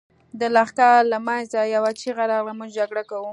د 0.39 0.41
لښکر 0.55 0.95
له 1.11 1.17
مينځه 1.27 1.61
يوه 1.75 1.91
چيغه 1.99 2.23
راغله! 2.31 2.53
موږ 2.59 2.69
جګړه 2.79 3.03
کوو. 3.09 3.29